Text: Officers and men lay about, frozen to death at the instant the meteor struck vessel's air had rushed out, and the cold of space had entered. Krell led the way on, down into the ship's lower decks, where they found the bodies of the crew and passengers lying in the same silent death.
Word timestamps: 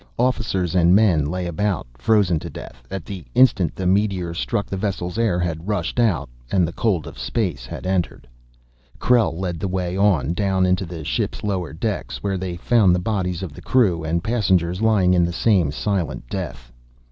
Officers 0.17 0.73
and 0.73 0.95
men 0.95 1.25
lay 1.27 1.45
about, 1.45 1.85
frozen 1.95 2.39
to 2.39 2.49
death 2.49 2.87
at 2.89 3.05
the 3.05 3.23
instant 3.35 3.75
the 3.75 3.85
meteor 3.85 4.33
struck 4.33 4.67
vessel's 4.67 5.19
air 5.19 5.39
had 5.39 5.67
rushed 5.67 5.99
out, 5.99 6.27
and 6.51 6.67
the 6.67 6.73
cold 6.73 7.05
of 7.05 7.19
space 7.19 7.67
had 7.67 7.85
entered. 7.85 8.27
Krell 8.97 9.31
led 9.39 9.59
the 9.59 9.67
way 9.67 9.95
on, 9.95 10.33
down 10.33 10.65
into 10.65 10.87
the 10.87 11.03
ship's 11.05 11.43
lower 11.43 11.71
decks, 11.71 12.23
where 12.23 12.39
they 12.39 12.55
found 12.57 12.95
the 12.95 12.99
bodies 12.99 13.43
of 13.43 13.53
the 13.53 13.61
crew 13.61 14.03
and 14.03 14.23
passengers 14.23 14.81
lying 14.81 15.13
in 15.13 15.23
the 15.23 15.31
same 15.31 15.71
silent 15.71 16.27
death. 16.31 16.71